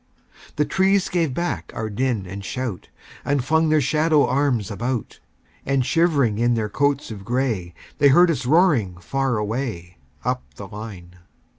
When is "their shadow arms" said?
3.69-4.71